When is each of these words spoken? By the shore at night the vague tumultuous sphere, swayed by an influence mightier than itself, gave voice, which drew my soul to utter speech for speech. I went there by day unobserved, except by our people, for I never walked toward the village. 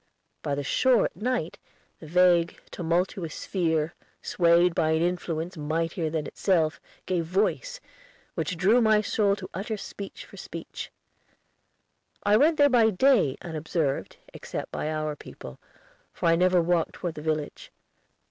By 0.41 0.55
the 0.55 0.63
shore 0.63 1.05
at 1.05 1.15
night 1.15 1.59
the 1.99 2.07
vague 2.07 2.59
tumultuous 2.71 3.35
sphere, 3.35 3.93
swayed 4.19 4.73
by 4.73 4.93
an 4.93 5.03
influence 5.03 5.57
mightier 5.57 6.09
than 6.09 6.25
itself, 6.25 6.81
gave 7.05 7.25
voice, 7.25 7.79
which 8.33 8.57
drew 8.57 8.81
my 8.81 9.01
soul 9.01 9.35
to 9.35 9.47
utter 9.53 9.77
speech 9.77 10.25
for 10.25 10.37
speech. 10.37 10.89
I 12.23 12.35
went 12.35 12.57
there 12.57 12.67
by 12.67 12.89
day 12.89 13.37
unobserved, 13.43 14.17
except 14.33 14.71
by 14.71 14.89
our 14.91 15.15
people, 15.15 15.59
for 16.11 16.25
I 16.29 16.35
never 16.35 16.63
walked 16.63 16.93
toward 16.93 17.13
the 17.13 17.21
village. 17.21 17.71